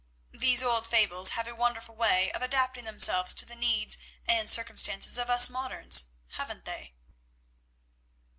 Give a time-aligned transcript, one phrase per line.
[0.31, 5.19] These old fables have a wonderful way of adapting themselves to the needs and circumstances
[5.19, 6.95] of us moderns, haven't they?"